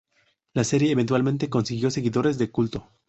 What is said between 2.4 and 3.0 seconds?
culto.